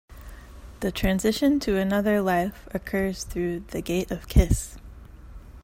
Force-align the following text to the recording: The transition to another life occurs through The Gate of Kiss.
The 0.79 0.91
transition 0.91 1.59
to 1.59 1.77
another 1.77 2.21
life 2.23 2.67
occurs 2.73 3.23
through 3.23 3.65
The 3.67 3.83
Gate 3.83 4.09
of 4.09 4.27
Kiss. 4.27 4.77